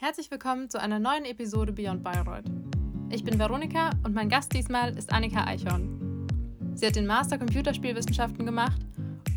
Herzlich 0.00 0.30
willkommen 0.30 0.70
zu 0.70 0.80
einer 0.80 1.00
neuen 1.00 1.24
Episode 1.24 1.72
Beyond 1.72 2.04
Bayreuth. 2.04 2.44
Ich 3.10 3.24
bin 3.24 3.36
Veronika 3.36 3.90
und 4.04 4.14
mein 4.14 4.28
Gast 4.28 4.54
diesmal 4.54 4.96
ist 4.96 5.12
Annika 5.12 5.44
Eichhorn. 5.44 6.28
Sie 6.76 6.86
hat 6.86 6.94
den 6.94 7.04
Master 7.04 7.36
Computerspielwissenschaften 7.36 8.46
gemacht 8.46 8.80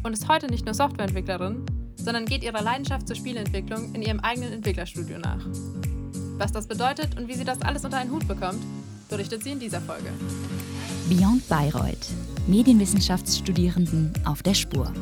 und 0.04 0.14
ist 0.14 0.30
heute 0.30 0.46
nicht 0.46 0.66
nur 0.66 0.76
Softwareentwicklerin, 0.76 1.66
sondern 1.96 2.28
geht 2.28 2.44
ihrer 2.44 2.62
Leidenschaft 2.62 3.08
zur 3.08 3.16
Spielentwicklung 3.16 3.96
in 3.96 4.04
ihrem 4.04 4.20
eigenen 4.20 4.54
Entwicklerstudio 4.54 5.18
nach. 5.18 5.44
Was 6.38 6.52
das 6.52 6.68
bedeutet 6.68 7.18
und 7.18 7.28
wie 7.28 7.34
sie 7.34 7.44
das 7.44 7.60
alles 7.64 7.84
unter 7.84 7.98
einen 7.98 8.12
Hut 8.12 8.28
bekommt, 8.28 8.64
berichtet 9.10 9.44
sie 9.44 9.54
in 9.54 9.60
dieser 9.60 9.82
Folge. 9.82 10.12
Beyond 11.10 11.50
Bayreuth. 11.50 12.12
Medienwissenschaftsstudierenden 12.46 14.14
auf 14.26 14.44
der 14.44 14.54
Spur. 14.54 14.94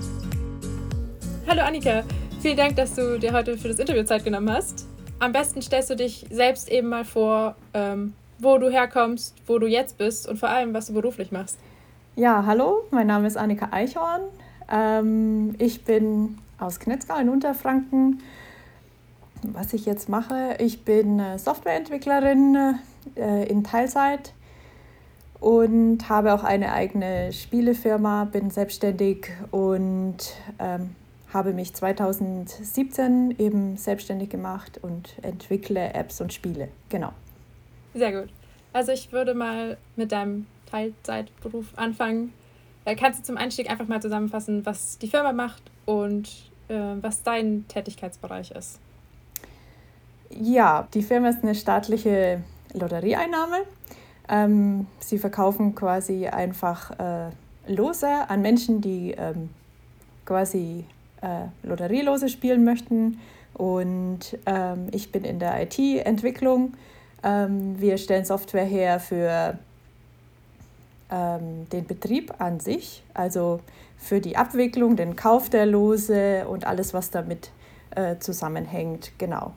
Hallo 1.47 1.63
Annika, 1.63 2.05
vielen 2.39 2.55
Dank, 2.55 2.77
dass 2.77 2.95
du 2.95 3.19
dir 3.19 3.33
heute 3.33 3.57
für 3.57 3.67
das 3.67 3.79
Interview 3.79 4.03
Zeit 4.05 4.23
genommen 4.23 4.49
hast. 4.49 4.87
Am 5.19 5.33
besten 5.33 5.61
stellst 5.61 5.89
du 5.89 5.95
dich 5.95 6.25
selbst 6.31 6.69
eben 6.69 6.87
mal 6.87 7.03
vor, 7.03 7.55
ähm, 7.73 8.13
wo 8.39 8.57
du 8.57 8.69
herkommst, 8.69 9.35
wo 9.47 9.59
du 9.59 9.67
jetzt 9.67 9.97
bist 9.97 10.27
und 10.29 10.37
vor 10.37 10.47
allem, 10.47 10.73
was 10.73 10.87
du 10.87 10.93
beruflich 10.93 11.31
machst. 11.31 11.59
Ja, 12.15 12.45
hallo, 12.45 12.83
mein 12.91 13.07
Name 13.07 13.27
ist 13.27 13.35
Annika 13.35 13.67
Eichhorn. 13.71 14.21
Ähm, 14.71 15.55
ich 15.57 15.83
bin 15.83 16.37
aus 16.57 16.79
Knetzgau 16.79 17.17
in 17.17 17.27
Unterfranken. 17.27 18.21
Was 19.43 19.73
ich 19.73 19.85
jetzt 19.85 20.07
mache, 20.07 20.55
ich 20.59 20.83
bin 20.83 21.21
Softwareentwicklerin 21.37 22.75
äh, 23.15 23.45
in 23.49 23.63
Teilzeit 23.63 24.33
und 25.39 26.09
habe 26.09 26.33
auch 26.33 26.43
eine 26.43 26.73
eigene 26.73 27.31
Spielefirma, 27.31 28.25
bin 28.25 28.49
selbstständig 28.51 29.31
und 29.51 30.17
ähm, 30.59 30.95
habe 31.33 31.53
mich 31.53 31.73
2017 31.73 33.35
eben 33.37 33.77
selbstständig 33.77 34.29
gemacht 34.29 34.79
und 34.81 35.13
entwickle 35.21 35.93
Apps 35.93 36.21
und 36.21 36.33
Spiele. 36.33 36.69
Genau. 36.89 37.13
Sehr 37.93 38.21
gut. 38.21 38.29
Also 38.73 38.91
ich 38.91 39.11
würde 39.11 39.33
mal 39.33 39.77
mit 39.95 40.11
deinem 40.11 40.47
Teilzeitberuf 40.69 41.65
anfangen. 41.75 42.33
Äh, 42.85 42.95
kannst 42.95 43.19
du 43.19 43.23
zum 43.23 43.37
Einstieg 43.37 43.69
einfach 43.69 43.87
mal 43.87 44.01
zusammenfassen, 44.01 44.65
was 44.65 44.97
die 44.97 45.07
Firma 45.07 45.33
macht 45.33 45.61
und 45.85 46.29
äh, 46.67 46.95
was 47.01 47.23
dein 47.23 47.65
Tätigkeitsbereich 47.67 48.51
ist? 48.51 48.79
Ja, 50.29 50.87
die 50.93 51.01
Firma 51.01 51.29
ist 51.29 51.43
eine 51.43 51.55
staatliche 51.55 52.43
Lotterieeinnahme. 52.73 53.57
Ähm, 54.27 54.85
sie 54.99 55.17
verkaufen 55.17 55.73
quasi 55.73 56.27
einfach 56.27 56.91
äh, 56.99 57.31
Lose 57.67 58.07
an 58.07 58.41
Menschen, 58.41 58.81
die 58.81 59.11
ähm, 59.11 59.49
quasi 60.25 60.85
äh, 61.21 61.67
Lotterielose 61.67 62.29
spielen 62.29 62.63
möchten. 62.63 63.19
Und 63.53 64.37
ähm, 64.45 64.87
ich 64.91 65.11
bin 65.11 65.23
in 65.23 65.39
der 65.39 65.61
IT-Entwicklung. 65.61 66.73
Ähm, 67.23 67.79
wir 67.79 67.97
stellen 67.97 68.25
Software 68.25 68.65
her 68.65 68.99
für 68.99 69.57
ähm, 71.11 71.67
den 71.69 71.85
Betrieb 71.85 72.33
an 72.39 72.59
sich, 72.59 73.03
also 73.13 73.59
für 73.97 74.21
die 74.21 74.37
Abwicklung, 74.37 74.95
den 74.95 75.15
Kauf 75.15 75.49
der 75.49 75.65
Lose 75.65 76.47
und 76.47 76.65
alles, 76.65 76.93
was 76.93 77.11
damit 77.11 77.51
äh, 77.95 78.17
zusammenhängt. 78.19 79.11
Genau. 79.17 79.53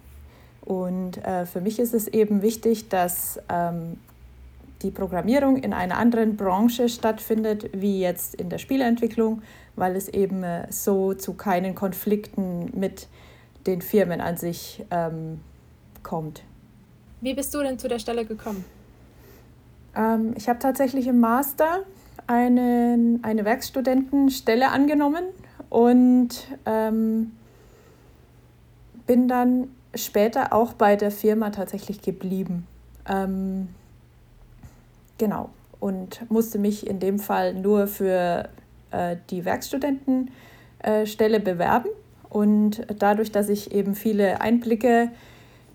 Und 0.63 1.19
äh, 1.25 1.47
für 1.47 1.61
mich 1.61 1.79
ist 1.79 1.93
es 1.95 2.09
eben 2.09 2.43
wichtig, 2.43 2.89
dass 2.89 3.41
ähm, 3.49 3.99
die 4.83 4.91
Programmierung 4.91 5.57
in 5.57 5.73
einer 5.73 5.99
anderen 5.99 6.37
Branche 6.37 6.89
stattfindet, 6.89 7.71
wie 7.73 8.01
jetzt 8.01 8.35
in 8.35 8.49
der 8.49 8.59
Spieleentwicklung, 8.59 9.43
weil 9.77 9.97
es 9.97 10.09
eben 10.09 10.43
äh, 10.43 10.67
so 10.71 11.15
zu 11.15 11.35
keinen 11.35 11.75
Konflikten 11.75 12.71
mit 12.79 13.09
den 13.67 13.81
Firmen 13.81 14.21
an 14.21 14.37
sich 14.37 14.85
ähm, 14.91 15.41
kommt. 16.03 16.43
Wie 17.21 17.35
bist 17.35 17.55
du 17.55 17.63
denn 17.63 17.79
zu 17.79 17.89
der 17.89 17.99
Stelle 17.99 18.25
gekommen? 18.25 18.65
Ähm, 19.95 20.35
ich 20.37 20.49
habe 20.49 20.59
tatsächlich 20.59 21.07
im 21.07 21.21
Master 21.21 21.81
eine, 22.27 23.19
eine 23.23 23.45
Werkstudentenstelle 23.45 24.71
angenommen 24.71 25.25
und 25.71 26.49
ähm, 26.67 27.33
bin 29.07 29.29
dann 29.29 29.69
später 29.95 30.53
auch 30.53 30.73
bei 30.73 30.97
der 30.97 31.11
Firma 31.11 31.51
tatsächlich 31.51 32.03
geblieben. 32.03 32.67
Ähm, 33.09 33.69
genau. 35.23 35.51
Und 35.79 36.29
musste 36.33 36.59
mich 36.59 36.85
in 36.85 36.99
dem 36.99 37.21
Fall 37.21 37.55
nur 37.55 37.87
für 37.87 38.49
äh, 38.91 39.17
die 39.31 39.45
Werkstudentenstelle 39.45 41.39
bewerben. 41.39 41.91
Und 42.29 42.85
dadurch, 42.99 43.31
dass 43.31 43.49
ich 43.49 43.71
eben 43.73 43.95
viele 43.95 44.41
Einblicke 44.41 45.13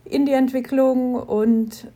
in 0.03 0.25
die 0.25 0.33
Entwicklung 0.33 1.15
und 1.15 1.87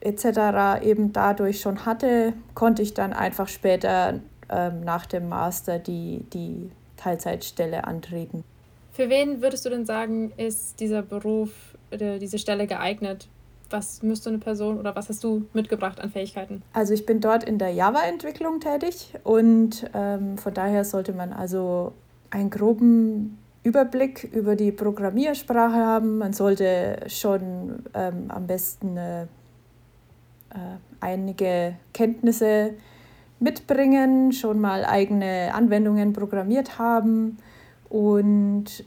etc. 0.00 0.82
eben 0.82 1.12
dadurch 1.12 1.60
schon 1.60 1.84
hatte, 1.84 2.32
konnte 2.54 2.80
ich 2.80 2.94
dann 2.94 3.12
einfach 3.12 3.48
später 3.48 4.20
ähm, 4.48 4.80
nach 4.80 5.04
dem 5.04 5.28
Master 5.28 5.78
die, 5.78 6.24
die 6.32 6.70
Teilzeitstelle 6.96 7.84
antreten. 7.84 8.44
Für 8.92 9.10
wen 9.10 9.42
würdest 9.42 9.66
du 9.66 9.70
denn 9.70 9.84
sagen, 9.84 10.32
ist 10.38 10.80
dieser 10.80 11.02
Beruf, 11.02 11.50
diese 11.92 12.38
Stelle 12.38 12.66
geeignet? 12.66 13.28
Was 13.70 14.02
müsste 14.02 14.30
eine 14.30 14.38
Person 14.38 14.78
oder 14.78 14.94
was 14.96 15.08
hast 15.08 15.22
du 15.24 15.46
mitgebracht 15.52 16.00
an 16.00 16.10
Fähigkeiten? 16.10 16.62
Also 16.72 16.94
ich 16.94 17.06
bin 17.06 17.20
dort 17.20 17.44
in 17.44 17.58
der 17.58 17.70
Java-Entwicklung 17.70 18.60
tätig 18.60 19.14
und 19.24 19.88
ähm, 19.94 20.38
von 20.38 20.54
daher 20.54 20.84
sollte 20.84 21.12
man 21.12 21.32
also 21.32 21.92
einen 22.30 22.50
groben 22.50 23.38
Überblick 23.62 24.24
über 24.32 24.56
die 24.56 24.72
Programmiersprache 24.72 25.76
haben. 25.76 26.18
Man 26.18 26.32
sollte 26.32 27.00
schon 27.08 27.84
ähm, 27.94 28.26
am 28.28 28.46
besten 28.46 28.96
äh, 28.96 29.22
äh, 29.22 29.26
einige 31.00 31.74
Kenntnisse 31.92 32.74
mitbringen, 33.40 34.32
schon 34.32 34.60
mal 34.60 34.84
eigene 34.84 35.52
Anwendungen 35.54 36.12
programmiert 36.12 36.78
haben 36.78 37.38
und 37.88 38.84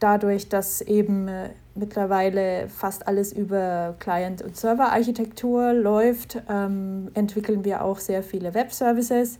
dadurch, 0.00 0.48
dass 0.48 0.80
eben 0.80 1.28
äh, 1.28 1.50
mittlerweile 1.74 2.68
fast 2.68 3.06
alles 3.06 3.32
über 3.32 3.94
Client- 4.00 4.42
und 4.42 4.56
Server-Architektur 4.56 5.72
läuft, 5.72 6.42
ähm, 6.48 7.10
entwickeln 7.14 7.64
wir 7.64 7.84
auch 7.84 7.98
sehr 7.98 8.22
viele 8.22 8.54
Web-Services. 8.54 9.38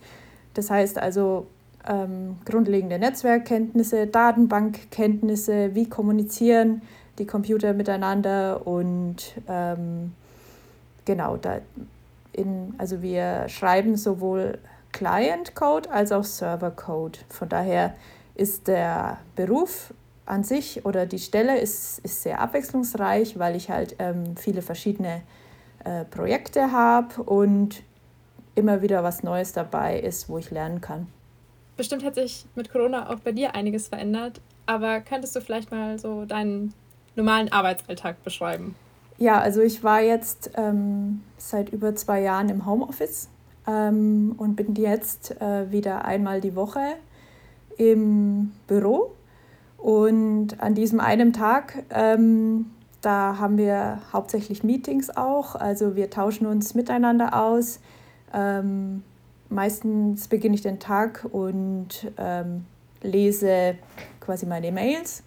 Das 0.55 0.71
heißt 0.71 0.99
also 0.99 1.47
ähm, 1.89 2.37
grundlegende 2.45 2.99
Netzwerkkenntnisse, 2.99 4.07
Datenbankkenntnisse, 4.07 5.75
wie 5.75 5.89
kommunizieren 5.89 6.83
die 7.19 7.27
Computer 7.27 7.73
miteinander 7.73 8.67
und 8.67 9.35
ähm, 9.49 10.13
genau, 11.05 11.37
da 11.37 11.61
in, 12.33 12.75
also 12.79 13.03
wir 13.03 13.49
schreiben 13.49 13.97
sowohl 13.97 14.59
Client-Code 14.93 15.91
als 15.91 16.13
auch 16.13 16.25
Server-Code. 16.25 17.19
Von 17.29 17.49
daher 17.49 17.95
ist 18.35 18.69
der 18.69 19.19
Beruf 19.37 19.93
an 20.31 20.45
sich 20.45 20.85
oder 20.87 21.07
die 21.07 21.19
Stelle 21.19 21.59
ist, 21.59 21.99
ist 22.01 22.23
sehr 22.23 22.41
abwechslungsreich, 22.41 23.39
weil 23.39 23.57
ich 23.57 23.69
halt 23.69 23.97
ähm, 23.99 24.37
viele 24.37 24.63
verschiedene 24.63 25.23
äh, 25.85 26.05
Projekte 26.05 26.73
habe 26.73 27.23
und 27.23 27.83
immer 28.55 28.83
wieder 28.83 29.03
was 29.03 29.23
Neues 29.23 29.53
dabei 29.53 29.99
ist, 29.99 30.29
wo 30.29 30.39
ich 30.39 30.51
lernen 30.51 30.81
kann. 30.81 31.07
Bestimmt 31.77 32.05
hat 32.05 32.15
sich 32.15 32.47
mit 32.55 32.71
Corona 32.71 33.11
auch 33.11 33.21
bei 33.21 33.33
dir 33.33 33.55
einiges 33.55 33.89
verändert, 33.89 34.41
aber 34.67 35.01
könntest 35.01 35.35
du 35.35 35.41
vielleicht 35.41 35.71
mal 35.71 35.99
so 35.99 36.25
deinen 36.25 36.75
normalen 37.17 37.51
Arbeitsalltag 37.53 38.23
beschreiben? 38.23 38.75
Ja, 39.19 39.41
also 39.41 39.61
ich 39.61 39.83
war 39.83 40.01
jetzt 40.01 40.51
ähm, 40.57 41.23
seit 41.37 41.71
über 41.71 41.95
zwei 41.95 42.23
Jahren 42.23 42.49
im 42.49 42.67
Homeoffice 42.67 43.29
ähm, 43.67 44.35
und 44.39 44.57
bin 44.57 44.75
jetzt 44.75 45.41
äh, 45.41 45.71
wieder 45.71 46.05
einmal 46.05 46.41
die 46.41 46.55
Woche 46.55 46.95
im 47.77 48.53
Büro 48.67 49.13
und 49.83 50.61
an 50.61 50.75
diesem 50.75 51.01
einen 51.01 51.33
Tag, 51.33 51.85
ähm, 51.91 52.67
da 53.01 53.39
haben 53.39 53.57
wir 53.57 54.01
hauptsächlich 54.13 54.63
Meetings 54.63 55.09
auch. 55.17 55.55
Also 55.55 55.97
wir 55.97 56.11
tauschen 56.11 56.47
uns 56.47 56.75
miteinander 56.75 57.35
aus. 57.41 57.81
Ähm, 58.35 59.03
meistens 59.49 60.29
beginne 60.29 60.55
ich 60.55 60.63
den 60.63 60.81
Tag 60.81 61.27
und 61.33 62.13
ähm, 62.19 62.67
lese 63.03 63.77
quasi 64.21 64.45
meine 64.45 64.71
Mails. 64.71 65.23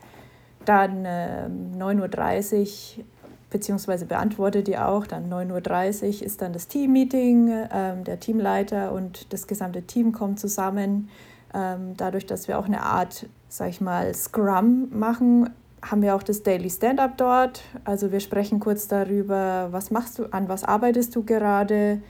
Dann 0.65 1.03
ähm, 1.05 1.71
9.30 1.77 2.99
Uhr 2.99 3.05
beziehungsweise 3.49 4.05
beantworte 4.05 4.61
die 4.61 4.77
auch. 4.77 5.07
Dann 5.07 5.31
9.30 5.31 6.03
Uhr 6.19 6.25
ist 6.25 6.43
dann 6.43 6.53
das 6.53 6.67
Teammeeting. 6.67 7.51
Ähm, 7.71 8.03
der 8.03 8.19
Teamleiter 8.19 8.91
und 8.91 9.33
das 9.33 9.47
gesamte 9.47 9.81
Team 9.81 10.11
kommt 10.11 10.39
zusammen. 10.39 11.09
Ähm, 11.53 11.95
dadurch, 11.97 12.25
dass 12.25 12.47
wir 12.47 12.57
auch 12.57 12.65
eine 12.65 12.81
Art 12.81 13.27
sag 13.53 13.69
ich 13.69 13.81
mal, 13.81 14.13
Scrum 14.15 14.87
machen, 14.91 15.51
haben 15.83 16.01
wir 16.01 16.15
auch 16.15 16.23
das 16.23 16.41
Daily 16.41 16.71
Stand-up 16.71 17.17
dort. 17.17 17.61
Also 17.83 18.11
wir 18.11 18.19
sprechen 18.19 18.59
kurz 18.59 18.87
darüber, 18.87 19.67
was 19.69 19.91
machst 19.91 20.17
du, 20.17 20.25
an 20.31 20.49
was 20.49 20.63
arbeitest 20.63 21.15
du 21.15 21.23
gerade, 21.23 22.01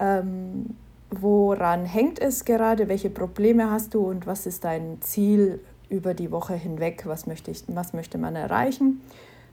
ähm, 0.00 0.74
woran 1.10 1.84
hängt 1.84 2.18
es 2.20 2.44
gerade, 2.44 2.88
welche 2.88 3.10
Probleme 3.10 3.70
hast 3.70 3.94
du 3.94 4.08
und 4.08 4.26
was 4.26 4.44
ist 4.44 4.64
dein 4.64 5.00
Ziel 5.00 5.60
über 5.88 6.14
die 6.14 6.32
Woche 6.32 6.54
hinweg, 6.54 7.04
was 7.06 7.26
möchte, 7.26 7.52
ich, 7.52 7.62
was 7.68 7.92
möchte 7.92 8.18
man 8.18 8.34
erreichen. 8.34 9.00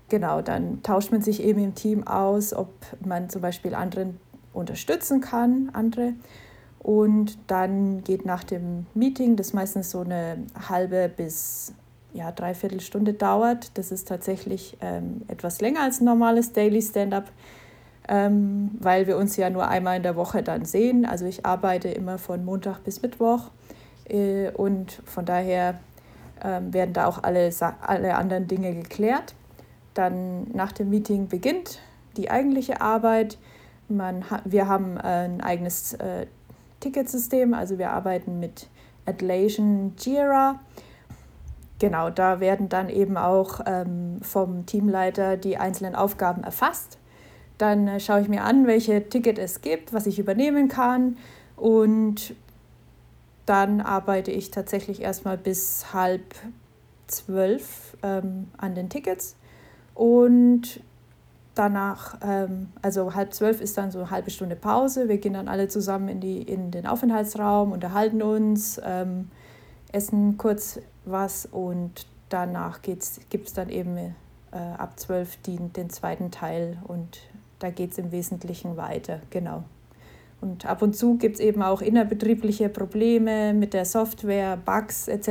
genau, 0.10 0.42
dann 0.42 0.82
tauscht 0.82 1.12
man 1.12 1.22
sich 1.22 1.44
eben 1.44 1.64
im 1.64 1.76
Team 1.76 2.08
aus, 2.08 2.54
ob 2.54 2.70
man 3.06 3.30
zum 3.30 3.42
Beispiel 3.42 3.76
anderen 3.76 4.20
unterstützen 4.52 5.22
kann, 5.22 5.70
andere. 5.74 6.14
Und 6.86 7.40
dann 7.48 8.04
geht 8.04 8.28
nach 8.28 8.44
dem 8.44 8.86
Meeting, 8.94 9.38
das 9.38 9.54
meistens 9.54 9.90
so 9.90 10.02
eine 10.02 10.38
halbe 10.70 11.10
bis 11.10 11.74
ja, 12.14 12.32
dreiviertel 12.32 12.80
Stunde 12.80 13.14
dauert. 13.14 13.76
Das 13.76 13.92
ist 13.92 14.08
tatsächlich 14.08 14.78
ähm, 14.82 15.24
etwas 15.28 15.62
länger 15.62 15.82
als 15.82 16.00
ein 16.00 16.06
normales 16.06 16.54
Daily 16.54 16.80
Stand-up, 16.84 17.32
ähm, 18.08 18.70
weil 18.80 19.08
wir 19.08 19.18
uns 19.18 19.36
ja 19.36 19.50
nur 19.50 19.68
einmal 19.68 19.98
in 19.98 20.04
der 20.04 20.16
Woche 20.16 20.44
dann 20.44 20.64
sehen. 20.64 21.08
Also 21.08 21.26
ich 21.26 21.44
arbeite 21.44 21.88
immer 21.88 22.20
von 22.20 22.46
Montag 22.46 22.84
bis 22.84 23.02
Mittwoch 23.02 23.50
äh, 24.08 24.52
und 24.52 25.02
von 25.06 25.26
daher 25.26 25.80
ähm, 26.44 26.72
werden 26.72 26.94
da 26.94 27.08
auch 27.08 27.24
alle, 27.24 27.50
alle 27.82 28.14
anderen 28.14 28.48
Dinge 28.48 28.76
geklärt. 28.76 29.34
Dann 29.96 30.52
nach 30.54 30.72
dem 30.72 30.92
Meeting 30.92 31.30
beginnt 31.30 31.80
die 32.16 32.30
eigentliche 32.30 32.80
Arbeit. 32.80 33.40
Man 33.90 34.24
wir 34.46 34.68
haben 34.68 35.00
ein 35.00 35.42
eigenes 35.42 35.94
äh, 35.94 36.28
Ticketsystem, 36.86 37.56
also 37.56 37.80
wir 37.80 37.90
arbeiten 37.90 38.40
mit 38.40 38.68
Atlassian 39.08 39.94
Jira. 39.98 40.60
Genau, 41.80 42.12
da 42.12 42.40
werden 42.40 42.70
dann 42.70 42.90
eben 42.90 43.18
auch 43.18 43.62
ähm, 43.66 44.20
vom 44.22 44.68
Teamleiter 44.68 45.36
die 45.36 45.58
einzelnen 45.58 45.96
Aufgaben 45.96 46.44
erfasst. 46.44 47.00
Dann 47.58 47.88
äh, 47.88 48.00
schaue 48.00 48.22
ich 48.22 48.30
mir 48.30 48.44
an, 48.44 48.68
welche 48.68 49.10
Ticket 49.10 49.40
es 49.40 49.62
gibt, 49.62 49.94
was 49.94 50.06
ich 50.06 50.20
übernehmen 50.20 50.68
kann 50.68 51.18
und 51.56 52.36
dann 53.48 53.82
arbeite 53.82 54.30
ich 54.30 54.52
tatsächlich 54.52 55.02
erstmal 55.02 55.40
bis 55.40 55.92
halb 55.92 56.36
zwölf 57.08 57.98
ähm, 58.04 58.48
an 58.58 58.76
den 58.76 58.90
Tickets 58.90 59.36
und 59.96 60.82
danach, 61.56 62.18
ähm, 62.22 62.68
also 62.82 63.16
halb 63.16 63.34
zwölf 63.34 63.62
ist 63.62 63.78
dann 63.78 63.92
so 63.92 64.00
eine 64.00 64.12
halbe 64.12 64.30
Stunde 64.30 64.56
Pause. 64.56 65.08
Wir 65.08 65.18
gehen 65.18 65.34
dann 65.34 65.48
alle 65.48 65.68
zusammen 65.68 66.10
in, 66.10 66.20
die, 66.20 66.42
in 66.42 66.72
den 66.72 66.86
Aufenthaltsraum, 66.86 67.72
unterhalten 67.72 68.22
uns, 68.22 68.80
ähm, 68.84 69.30
essen 69.92 70.38
kurz 70.38 70.80
was 71.06 71.46
und 71.46 72.06
danach 72.30 72.82
gibt 72.82 73.04
es 73.04 73.54
dann 73.54 73.70
eben 73.70 73.98
äh, 73.98 74.14
ab 74.78 75.00
zwölf 75.00 75.38
den, 75.38 75.90
zweiten 75.90 76.32
Teil 76.32 76.78
und 76.84 77.20
da 77.60 77.70
geht 77.70 77.92
es 77.92 77.98
im 77.98 78.12
Wesentlichen 78.12 78.78
weiter, 78.78 79.20
genau. 79.30 79.64
Und 80.42 80.66
ab 80.66 80.82
und 80.82 80.96
zu 80.96 81.18
gibt 81.18 81.36
es 81.36 81.40
eben 81.42 81.64
auch 81.64 81.82
innerbetriebliche 81.82 82.70
Probleme 82.70 83.54
mit 83.54 83.74
der 83.74 83.86
Software, 83.86 84.58
Bugs 84.58 85.08
etc. 85.08 85.28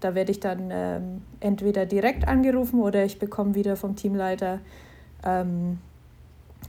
Da 0.00 0.14
werde 0.14 0.30
ich 0.30 0.40
dann 0.40 0.70
ähm, 0.70 1.22
entweder 1.40 1.86
direkt 1.86 2.28
angerufen 2.28 2.80
oder 2.80 3.04
ich 3.04 3.18
bekomme 3.18 3.54
wieder 3.54 3.76
vom 3.76 3.96
Teamleiter 3.96 4.60
ähm, 5.24 5.78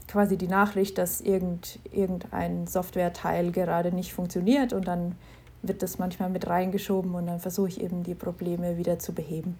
quasi 0.08 0.36
die 0.36 0.48
Nachricht, 0.48 0.98
dass 0.98 1.20
irgend, 1.20 1.78
irgendein 1.92 2.66
Softwareteil 2.66 3.52
gerade 3.52 3.92
nicht 3.92 4.12
funktioniert 4.12 4.72
und 4.72 4.86
dann 4.88 5.14
wird 5.62 5.82
das 5.82 5.98
manchmal 5.98 6.30
mit 6.30 6.46
reingeschoben 6.46 7.14
und 7.14 7.26
dann 7.26 7.40
versuche 7.40 7.68
ich 7.68 7.80
eben 7.80 8.02
die 8.02 8.14
Probleme 8.14 8.76
wieder 8.76 8.98
zu 8.98 9.12
beheben. 9.12 9.56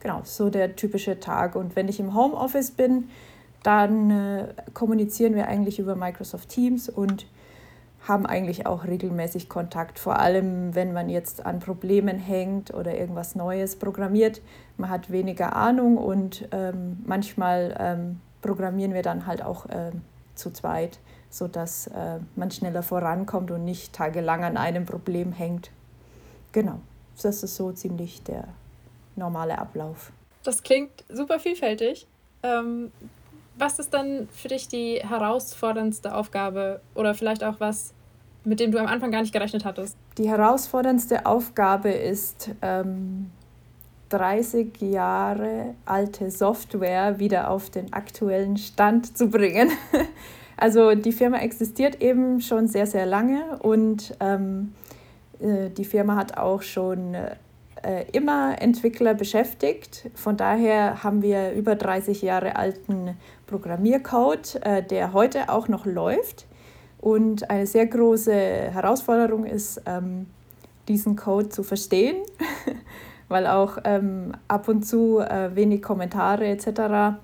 Genau, 0.00 0.20
so 0.24 0.50
der 0.50 0.76
typische 0.76 1.18
Tag. 1.18 1.56
Und 1.56 1.76
wenn 1.76 1.88
ich 1.88 1.98
im 1.98 2.14
Homeoffice 2.14 2.72
bin, 2.72 3.08
dann 3.62 4.10
äh, 4.10 4.48
kommunizieren 4.74 5.34
wir 5.34 5.48
eigentlich 5.48 5.78
über 5.78 5.96
Microsoft 5.96 6.50
Teams 6.50 6.90
und 6.90 7.26
haben 8.06 8.26
eigentlich 8.26 8.66
auch 8.66 8.84
regelmäßig 8.84 9.48
Kontakt, 9.48 9.98
vor 9.98 10.18
allem 10.18 10.74
wenn 10.74 10.92
man 10.92 11.08
jetzt 11.08 11.44
an 11.46 11.58
Problemen 11.58 12.18
hängt 12.18 12.72
oder 12.72 12.96
irgendwas 12.96 13.34
Neues 13.34 13.76
programmiert. 13.76 14.42
Man 14.76 14.90
hat 14.90 15.10
weniger 15.10 15.56
Ahnung 15.56 15.96
und 15.96 16.46
ähm, 16.52 17.02
manchmal 17.06 17.74
ähm, 17.78 18.20
programmieren 18.42 18.92
wir 18.92 19.02
dann 19.02 19.26
halt 19.26 19.42
auch 19.42 19.66
ähm, 19.70 20.02
zu 20.34 20.50
zweit, 20.50 20.98
sodass 21.30 21.86
äh, 21.86 22.18
man 22.36 22.50
schneller 22.50 22.82
vorankommt 22.82 23.50
und 23.50 23.64
nicht 23.64 23.94
tagelang 23.94 24.44
an 24.44 24.58
einem 24.58 24.84
Problem 24.84 25.32
hängt. 25.32 25.70
Genau, 26.52 26.80
das 27.22 27.42
ist 27.42 27.56
so 27.56 27.72
ziemlich 27.72 28.22
der 28.22 28.44
normale 29.16 29.58
Ablauf. 29.58 30.12
Das 30.42 30.62
klingt 30.62 31.04
super 31.08 31.40
vielfältig. 31.40 32.06
Was 33.56 33.78
ist 33.78 33.94
dann 33.94 34.28
für 34.32 34.48
dich 34.48 34.68
die 34.68 35.00
herausforderndste 35.02 36.14
Aufgabe 36.14 36.80
oder 36.94 37.14
vielleicht 37.14 37.44
auch 37.44 37.60
was, 37.60 37.92
mit 38.44 38.60
dem 38.60 38.72
du 38.72 38.78
am 38.78 38.86
Anfang 38.86 39.10
gar 39.10 39.20
nicht 39.20 39.32
gerechnet 39.32 39.64
hattest? 39.64 39.96
Die 40.18 40.28
herausforderndste 40.28 41.24
Aufgabe 41.26 41.90
ist, 41.90 42.50
ähm, 42.62 43.30
30 44.10 44.80
Jahre 44.80 45.74
alte 45.86 46.30
Software 46.30 47.18
wieder 47.18 47.50
auf 47.50 47.70
den 47.70 47.92
aktuellen 47.92 48.56
Stand 48.56 49.16
zu 49.16 49.28
bringen. 49.28 49.70
also 50.56 50.94
die 50.94 51.12
Firma 51.12 51.38
existiert 51.38 52.00
eben 52.02 52.40
schon 52.40 52.68
sehr, 52.68 52.86
sehr 52.86 53.06
lange 53.06 53.58
und 53.60 54.16
ähm, 54.20 54.72
äh, 55.40 55.70
die 55.70 55.84
Firma 55.84 56.16
hat 56.16 56.36
auch 56.36 56.62
schon 56.62 57.16
äh, 57.84 58.06
immer 58.12 58.60
Entwickler 58.60 59.14
beschäftigt. 59.14 60.10
Von 60.14 60.36
daher 60.36 61.04
haben 61.04 61.22
wir 61.22 61.52
über 61.52 61.74
30 61.74 62.22
Jahre 62.22 62.56
alten 62.56 63.16
Programmiercode, 63.46 64.60
äh, 64.64 64.82
der 64.82 65.12
heute 65.12 65.48
auch 65.48 65.68
noch 65.68 65.86
läuft. 65.86 66.46
Und 67.00 67.50
eine 67.50 67.66
sehr 67.66 67.86
große 67.86 68.32
Herausforderung 68.32 69.44
ist, 69.44 69.82
ähm, 69.84 70.26
diesen 70.88 71.16
Code 71.16 71.50
zu 71.50 71.62
verstehen, 71.62 72.16
weil 73.28 73.46
auch 73.46 73.78
ähm, 73.84 74.32
ab 74.48 74.68
und 74.68 74.86
zu 74.86 75.18
äh, 75.20 75.54
wenig 75.54 75.82
Kommentare 75.82 76.46
etc. 76.46 77.18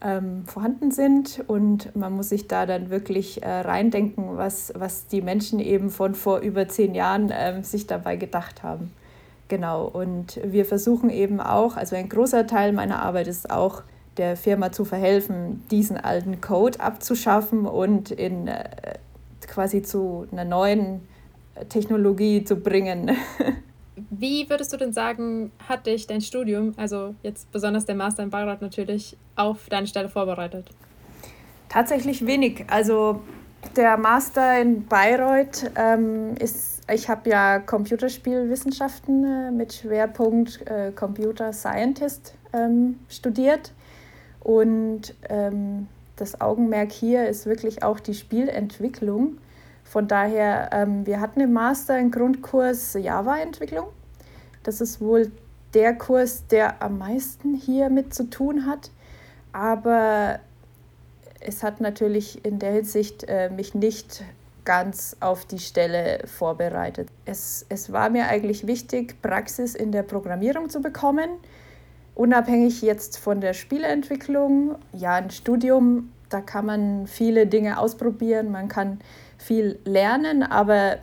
Ähm, 0.00 0.44
vorhanden 0.46 0.90
sind 0.90 1.42
und 1.48 1.96
man 1.96 2.12
muss 2.12 2.28
sich 2.28 2.46
da 2.48 2.66
dann 2.66 2.90
wirklich 2.90 3.42
äh, 3.42 3.48
reindenken, 3.48 4.36
was, 4.36 4.72
was 4.76 5.06
die 5.06 5.22
Menschen 5.22 5.58
eben 5.58 5.90
von 5.90 6.14
vor 6.14 6.40
über 6.40 6.68
zehn 6.68 6.94
Jahren 6.94 7.32
ähm, 7.32 7.64
sich 7.64 7.86
dabei 7.86 8.16
gedacht 8.16 8.62
haben. 8.62 8.92
Genau, 9.48 9.86
und 9.86 10.40
wir 10.44 10.64
versuchen 10.64 11.08
eben 11.08 11.40
auch, 11.40 11.76
also 11.76 11.96
ein 11.96 12.08
großer 12.08 12.46
Teil 12.46 12.72
meiner 12.72 13.02
Arbeit 13.02 13.26
ist 13.28 13.50
auch, 13.50 13.82
der 14.18 14.36
Firma 14.36 14.72
zu 14.72 14.84
verhelfen, 14.84 15.64
diesen 15.70 15.96
alten 15.96 16.40
Code 16.40 16.80
abzuschaffen 16.80 17.66
und 17.66 18.10
in 18.10 18.48
äh, 18.48 18.64
quasi 19.46 19.82
zu 19.82 20.26
einer 20.32 20.44
neuen 20.44 21.00
Technologie 21.68 22.44
zu 22.44 22.56
bringen. 22.56 23.16
Wie 24.10 24.48
würdest 24.48 24.72
du 24.72 24.76
denn 24.76 24.92
sagen, 24.92 25.50
hat 25.68 25.86
dich 25.86 26.06
dein 26.06 26.20
Studium, 26.20 26.74
also 26.76 27.14
jetzt 27.22 27.50
besonders 27.50 27.84
der 27.84 27.94
Master 27.94 28.22
in 28.22 28.30
Bayreuth 28.30 28.60
natürlich, 28.60 29.16
auf 29.34 29.68
deine 29.68 29.86
Stelle 29.86 30.08
vorbereitet? 30.08 30.70
Tatsächlich 31.68 32.24
wenig. 32.26 32.64
Also 32.68 33.20
der 33.76 33.96
Master 33.96 34.60
in 34.60 34.86
Bayreuth 34.86 35.70
ähm, 35.76 36.34
ist, 36.36 36.77
ich 36.92 37.08
habe 37.08 37.28
ja 37.30 37.58
Computerspielwissenschaften 37.58 39.24
äh, 39.24 39.50
mit 39.50 39.72
Schwerpunkt 39.74 40.66
äh, 40.66 40.92
Computer 40.92 41.52
Scientist 41.52 42.34
ähm, 42.52 42.98
studiert. 43.08 43.72
Und 44.40 45.14
ähm, 45.28 45.88
das 46.16 46.40
Augenmerk 46.40 46.92
hier 46.92 47.28
ist 47.28 47.46
wirklich 47.46 47.82
auch 47.82 48.00
die 48.00 48.14
Spielentwicklung. 48.14 49.38
Von 49.84 50.08
daher, 50.08 50.70
ähm, 50.72 51.06
wir 51.06 51.20
hatten 51.20 51.40
im 51.40 51.52
Master 51.52 51.94
einen 51.94 52.10
Grundkurs 52.10 52.94
Java-Entwicklung. 52.94 53.88
Das 54.62 54.80
ist 54.80 55.00
wohl 55.00 55.30
der 55.74 55.94
Kurs, 55.94 56.46
der 56.46 56.82
am 56.82 56.98
meisten 56.98 57.54
hier 57.54 57.90
mit 57.90 58.14
zu 58.14 58.30
tun 58.30 58.66
hat. 58.66 58.90
Aber 59.52 60.40
es 61.40 61.62
hat 61.62 61.80
natürlich 61.80 62.44
in 62.44 62.58
der 62.58 62.72
Hinsicht 62.72 63.24
äh, 63.28 63.50
mich 63.50 63.74
nicht 63.74 64.22
ganz 64.68 65.16
auf 65.20 65.46
die 65.46 65.58
Stelle 65.58 66.20
vorbereitet. 66.26 67.08
Es, 67.24 67.64
es 67.70 67.90
war 67.90 68.10
mir 68.10 68.26
eigentlich 68.26 68.66
wichtig, 68.66 69.22
Praxis 69.22 69.74
in 69.74 69.92
der 69.92 70.02
Programmierung 70.02 70.68
zu 70.68 70.82
bekommen 70.82 71.30
unabhängig 72.18 72.82
jetzt 72.82 73.16
von 73.16 73.40
der 73.40 73.54
Spieleentwicklung, 73.54 74.74
ja, 74.92 75.14
ein 75.14 75.30
Studium, 75.30 76.12
da 76.28 76.40
kann 76.40 76.66
man 76.66 77.06
viele 77.06 77.46
Dinge 77.46 77.78
ausprobieren, 77.78 78.50
man 78.50 78.66
kann 78.66 78.98
viel 79.38 79.78
lernen, 79.84 80.42
aber 80.42 80.96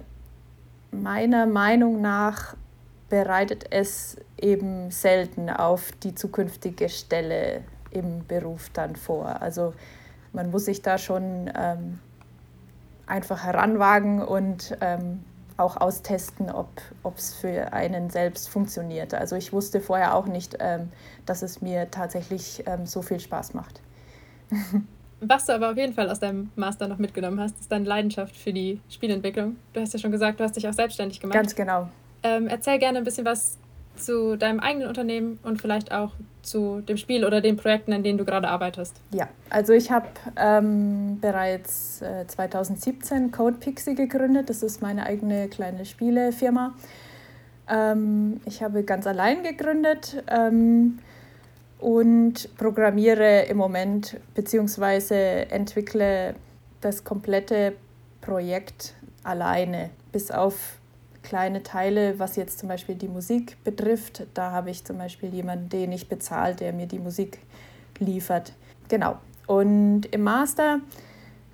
meiner 0.91 1.45
Meinung 1.45 2.01
nach 2.01 2.57
bereitet 3.07 3.67
es 3.69 4.17
eben 4.37 4.91
selten 4.91 5.49
auf 5.49 5.93
die 6.03 6.15
zukünftige 6.15 6.89
Stelle 6.89 7.63
im 7.91 8.27
Beruf 8.27 8.69
dann 8.73 8.97
vor. 8.97 9.41
Also 9.41 9.73
man 10.33 10.51
muss 10.51 10.65
sich 10.65 10.81
da 10.81 10.97
schon 10.97 11.49
ähm, 11.57 11.99
einfach 13.07 13.43
heranwagen 13.43 14.21
und 14.21 14.77
ähm, 14.81 15.23
auch 15.57 15.77
austesten, 15.77 16.51
ob 16.51 17.17
es 17.17 17.33
für 17.33 17.71
einen 17.71 18.09
selbst 18.09 18.49
funktioniert. 18.49 19.13
Also 19.13 19.35
ich 19.35 19.53
wusste 19.53 19.79
vorher 19.79 20.15
auch 20.15 20.25
nicht, 20.25 20.57
ähm, 20.59 20.91
dass 21.25 21.41
es 21.41 21.61
mir 21.61 21.89
tatsächlich 21.91 22.63
ähm, 22.65 22.85
so 22.85 23.01
viel 23.01 23.19
Spaß 23.19 23.53
macht. 23.53 23.81
Was 25.21 25.45
du 25.45 25.53
aber 25.53 25.71
auf 25.71 25.77
jeden 25.77 25.93
Fall 25.93 26.09
aus 26.09 26.19
deinem 26.19 26.51
Master 26.55 26.87
noch 26.87 26.97
mitgenommen 26.97 27.39
hast, 27.39 27.57
ist 27.59 27.71
deine 27.71 27.85
Leidenschaft 27.85 28.35
für 28.35 28.51
die 28.51 28.81
Spielentwicklung. 28.89 29.55
Du 29.71 29.79
hast 29.79 29.93
ja 29.93 29.99
schon 29.99 30.11
gesagt, 30.11 30.39
du 30.39 30.43
hast 30.43 30.57
dich 30.57 30.67
auch 30.67 30.73
selbstständig 30.73 31.21
gemacht. 31.21 31.35
Ganz 31.35 31.55
genau. 31.55 31.87
Ähm, 32.21 32.47
erzähl 32.47 32.77
gerne 32.79 32.97
ein 32.97 33.03
bisschen 33.05 33.25
was 33.25 33.57
zu 33.95 34.37
deinem 34.37 34.59
eigenen 34.59 34.87
Unternehmen 34.87 35.39
und 35.43 35.61
vielleicht 35.61 35.91
auch 35.91 36.11
zu 36.41 36.81
dem 36.81 36.97
Spiel 36.97 37.25
oder 37.25 37.41
den 37.41 37.57
Projekten, 37.57 37.91
an 37.93 38.03
denen 38.03 38.17
du 38.17 38.25
gerade 38.25 38.47
arbeitest? 38.47 38.95
Ja, 39.11 39.27
also 39.49 39.73
ich 39.73 39.91
habe 39.91 40.07
ähm, 40.37 41.19
bereits 41.19 42.01
äh, 42.01 42.25
2017 42.27 43.31
Code 43.31 43.57
Pixie 43.59 43.95
gegründet. 43.95 44.49
Das 44.49 44.63
ist 44.63 44.81
meine 44.81 45.05
eigene 45.05 45.47
kleine 45.47 45.85
Spielefirma. 45.85 46.73
Ähm, 47.69 48.41
ich 48.45 48.61
habe 48.61 48.83
ganz 48.83 49.07
allein 49.07 49.43
gegründet 49.43 50.23
ähm, 50.27 50.99
und 51.79 52.55
programmiere 52.57 53.43
im 53.43 53.57
Moment 53.57 54.17
beziehungsweise 54.35 55.15
entwickle 55.15 56.35
das 56.81 57.03
komplette 57.03 57.73
Projekt 58.21 58.93
alleine, 59.23 59.89
bis 60.11 60.29
auf 60.29 60.77
kleine 61.25 61.63
Teile, 61.63 62.17
was 62.19 62.37
jetzt 62.37 62.59
zum 62.59 62.69
Beispiel 62.69 62.95
die 62.95 63.09
Musik 63.09 63.57
betrifft. 63.63 64.25
Da 64.33 64.51
habe 64.51 64.69
ich 64.69 64.85
zum 64.85 64.97
Beispiel 64.97 65.33
jemanden, 65.33 65.67
den 65.67 65.91
ich 65.91 66.07
bezahle, 66.07 66.55
der 66.55 66.71
mir 66.71 66.87
die 66.87 66.99
Musik 66.99 67.39
liefert. 67.99 68.53
Genau. 68.87 69.17
Und 69.47 70.05
im 70.11 70.23
Master, 70.23 70.79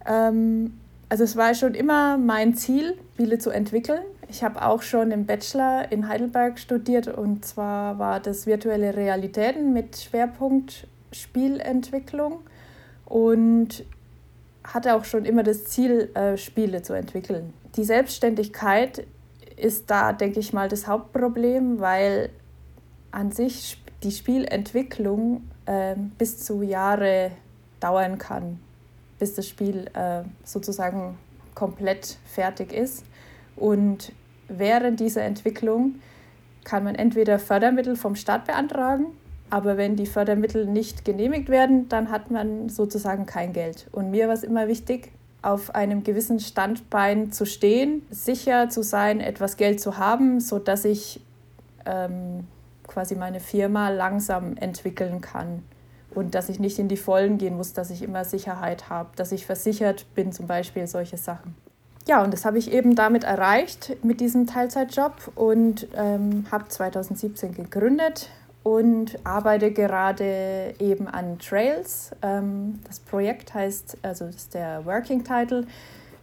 ähm, 0.05 0.77
also 1.09 1.23
es 1.23 1.35
war 1.35 1.55
schon 1.55 1.73
immer 1.73 2.17
mein 2.17 2.53
Ziel, 2.53 2.97
Spiele 3.21 3.37
zu 3.37 3.51
entwickeln. 3.51 4.01
Ich 4.29 4.43
habe 4.43 4.65
auch 4.65 4.81
schon 4.81 5.11
im 5.11 5.27
Bachelor 5.27 5.91
in 5.91 6.07
Heidelberg 6.07 6.57
studiert 6.57 7.07
und 7.07 7.45
zwar 7.45 7.99
war 7.99 8.19
das 8.19 8.47
virtuelle 8.47 8.95
Realitäten 8.95 9.73
mit 9.73 9.95
Schwerpunkt 9.95 10.87
Spielentwicklung 11.11 12.39
und 13.05 13.85
hatte 14.63 14.95
auch 14.95 15.05
schon 15.05 15.25
immer 15.25 15.43
das 15.43 15.65
Ziel, 15.65 16.09
äh, 16.15 16.35
Spiele 16.35 16.81
zu 16.81 16.93
entwickeln. 16.93 17.53
Die 17.75 17.83
Selbstständigkeit 17.83 19.05
ist 19.61 19.89
da, 19.89 20.13
denke 20.13 20.39
ich 20.39 20.53
mal, 20.53 20.67
das 20.67 20.87
Hauptproblem, 20.87 21.79
weil 21.79 22.29
an 23.11 23.31
sich 23.31 23.81
die 24.03 24.11
Spielentwicklung 24.11 25.43
äh, 25.65 25.95
bis 26.17 26.43
zu 26.43 26.63
Jahre 26.63 27.31
dauern 27.79 28.17
kann, 28.17 28.59
bis 29.19 29.35
das 29.35 29.47
Spiel 29.47 29.89
äh, 29.93 30.23
sozusagen 30.43 31.17
komplett 31.53 32.17
fertig 32.25 32.73
ist. 32.73 33.05
Und 33.55 34.13
während 34.47 34.99
dieser 34.99 35.23
Entwicklung 35.23 35.95
kann 36.63 36.83
man 36.83 36.95
entweder 36.95 37.39
Fördermittel 37.39 37.95
vom 37.95 38.15
Staat 38.15 38.45
beantragen, 38.45 39.07
aber 39.49 39.77
wenn 39.77 39.95
die 39.95 40.05
Fördermittel 40.05 40.65
nicht 40.65 41.03
genehmigt 41.03 41.49
werden, 41.49 41.89
dann 41.89 42.09
hat 42.09 42.31
man 42.31 42.69
sozusagen 42.69 43.25
kein 43.25 43.51
Geld. 43.53 43.87
Und 43.91 44.09
mir 44.09 44.27
war 44.27 44.33
es 44.33 44.43
immer 44.43 44.67
wichtig, 44.67 45.11
auf 45.41 45.73
einem 45.73 46.03
gewissen 46.03 46.39
Standbein 46.39 47.31
zu 47.31 47.45
stehen, 47.45 48.05
sicher 48.09 48.69
zu 48.69 48.83
sein, 48.83 49.19
etwas 49.19 49.57
Geld 49.57 49.81
zu 49.81 49.97
haben, 49.97 50.39
sodass 50.39 50.85
ich 50.85 51.21
ähm, 51.85 52.47
quasi 52.87 53.15
meine 53.15 53.39
Firma 53.39 53.89
langsam 53.89 54.55
entwickeln 54.57 55.21
kann 55.21 55.63
und 56.13 56.35
dass 56.35 56.49
ich 56.49 56.59
nicht 56.59 56.77
in 56.77 56.87
die 56.87 56.97
Vollen 56.97 57.37
gehen 57.37 57.57
muss, 57.57 57.73
dass 57.73 57.89
ich 57.89 58.03
immer 58.03 58.25
Sicherheit 58.25 58.89
habe, 58.89 59.09
dass 59.15 59.31
ich 59.31 59.45
versichert 59.45 60.05
bin, 60.13 60.31
zum 60.31 60.47
Beispiel 60.47 60.85
solche 60.87 61.17
Sachen. 61.17 61.55
Ja, 62.07 62.23
und 62.23 62.33
das 62.33 62.45
habe 62.45 62.57
ich 62.57 62.71
eben 62.71 62.95
damit 62.95 63.23
erreicht 63.23 63.95
mit 64.03 64.19
diesem 64.19 64.47
Teilzeitjob 64.47 65.31
und 65.35 65.87
ähm, 65.95 66.45
habe 66.51 66.67
2017 66.67 67.53
gegründet 67.53 68.29
und 68.63 69.17
arbeite 69.25 69.71
gerade 69.71 70.73
eben 70.79 71.07
an 71.07 71.39
Trails. 71.39 72.11
Ähm, 72.21 72.79
das 72.87 72.99
Projekt 72.99 73.53
heißt, 73.53 73.97
also 74.03 74.25
das 74.25 74.35
ist 74.35 74.53
der 74.53 74.85
Working 74.85 75.23
Title. 75.23 75.65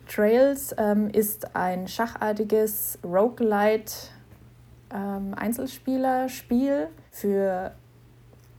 Trails 0.09 0.75
ähm, 0.79 1.11
ist 1.11 1.55
ein 1.57 1.89
schachartiges 1.89 2.99
Roguelite 3.05 3.93
ähm, 4.95 5.35
Einzelspielerspiel 5.37 6.89
für 7.11 7.73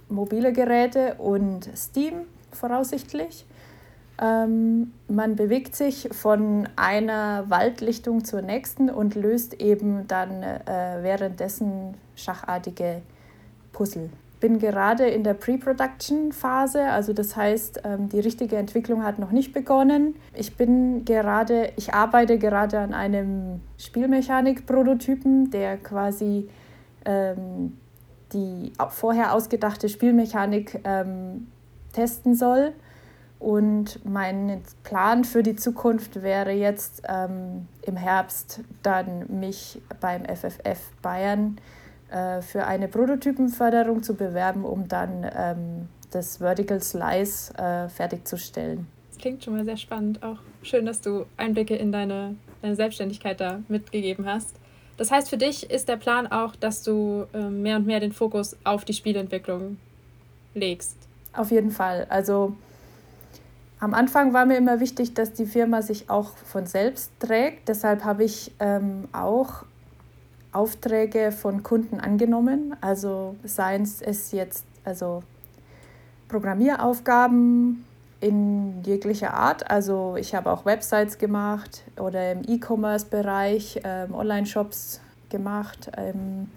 mobile 0.10 0.52
Geräte 0.54 1.16
und 1.16 1.70
Steam 1.76 2.26
voraussichtlich. 2.52 3.46
Man 4.22 4.92
bewegt 5.08 5.78
sich 5.78 6.10
von 6.12 6.68
einer 6.76 7.50
Waldlichtung 7.50 8.26
zur 8.26 8.42
nächsten 8.42 8.90
und 8.90 9.16
löst 9.16 9.62
eben 9.62 10.10
dann 10.10 10.44
äh, 10.44 10.98
währenddessen 11.02 11.94
schachartige 12.18 13.02
Puzzle. 13.72 14.10
Bin 14.40 14.58
gerade 14.58 15.06
in 15.06 15.26
der 15.26 15.34
Pre-Production-Phase, 15.34 16.86
also 16.86 17.12
das 17.12 17.36
heißt, 17.36 17.82
ähm, 17.84 18.08
die 18.08 18.22
richtige 18.22 18.56
Entwicklung 18.56 19.04
hat 19.04 19.20
noch 19.20 19.32
nicht 19.32 19.52
begonnen. 19.54 20.16
Ich 20.34 20.56
bin 20.56 21.04
gerade, 21.04 21.74
ich 21.76 21.94
arbeite 21.94 22.38
gerade 22.38 22.80
an 22.80 22.94
einem 22.94 23.60
Spielmechanik-Prototypen, 23.78 25.52
der 25.52 25.78
quasi 25.78 26.48
ähm, 27.04 27.78
die 28.32 28.72
vorher 28.90 29.34
ausgedachte 29.34 29.90
Spielmechanik 29.90 30.80
ähm, 30.86 31.48
testen 31.92 32.36
soll. 32.36 32.74
Und 33.40 34.06
mein 34.06 34.62
Plan 34.84 35.24
für 35.24 35.44
die 35.44 35.56
Zukunft 35.56 36.22
wäre 36.22 36.52
jetzt 36.52 37.04
ähm, 37.08 37.68
im 37.82 37.96
Herbst 37.96 38.62
dann 38.84 39.26
mich 39.40 39.82
beim 40.02 40.24
FFF 40.26 40.92
Bayern 41.02 41.58
äh, 42.12 42.42
für 42.42 42.66
eine 42.66 42.88
Prototypenförderung 42.88 44.04
zu 44.04 44.16
bewerben, 44.16 44.66
um 44.66 44.88
dann 44.88 45.30
ähm, 45.36 45.90
das 46.12 46.38
Vertical 46.38 46.82
Slice 46.82 47.54
äh, 47.58 47.90
fertigzustellen. 47.90 48.88
Das 49.10 49.20
klingt 49.20 49.44
schon 49.44 49.56
mal 49.56 49.66
sehr 49.66 49.78
spannend. 49.78 50.24
Auch 50.24 50.38
schön, 50.64 50.86
dass 50.86 51.02
du 51.02 51.26
Einblicke 51.38 51.76
in 51.76 51.92
deine, 51.92 52.36
deine 52.62 52.76
Selbstständigkeit 52.76 53.40
da 53.40 53.62
mitgegeben 53.68 54.26
hast. 54.26 54.56
Das 54.98 55.12
heißt, 55.12 55.30
für 55.30 55.38
dich 55.38 55.70
ist 55.70 55.88
der 55.88 55.98
Plan 55.98 56.28
auch, 56.28 56.56
dass 56.56 56.84
du 56.84 57.26
äh, 57.34 57.50
mehr 57.50 57.78
und 57.78 57.86
mehr 57.88 58.00
den 58.00 58.12
Fokus 58.12 58.58
auf 58.66 58.84
die 58.84 58.94
Spielentwicklung 58.94 59.78
legst. 60.54 60.98
Auf 61.34 61.52
jeden 61.52 61.72
Fall. 61.72 62.06
Also 62.10 62.56
am 63.80 63.94
Anfang 63.94 64.34
war 64.34 64.46
mir 64.46 64.58
immer 64.58 64.82
wichtig, 64.82 65.14
dass 65.14 65.32
die 65.32 65.46
Firma 65.46 65.82
sich 65.82 66.10
auch 66.10 66.36
von 66.36 66.66
selbst 66.66 67.12
trägt. 67.20 67.70
Deshalb 67.70 68.04
habe 68.04 68.26
ich 68.26 68.52
ähm, 68.60 69.08
auch 69.14 69.64
Aufträge 70.52 71.32
von 71.32 71.64
Kunden 71.64 72.00
angenommen. 72.00 72.76
Also 72.82 73.36
seien 73.44 73.84
es 73.84 74.32
jetzt 74.32 74.66
also 74.84 75.24
Programmieraufgaben 76.28 77.86
in 78.22 78.84
jeglicher 78.84 79.34
Art. 79.34 79.70
Also 79.70 80.16
ich 80.18 80.36
habe 80.36 80.52
auch 80.52 80.66
Websites 80.66 81.18
gemacht 81.18 81.84
oder 81.98 82.32
im 82.32 82.42
E-Commerce-Bereich 82.48 83.82
ähm, 83.84 84.14
Online-Shops 84.14 85.02
gemacht. 85.30 85.92
Ähm, 85.98 86.50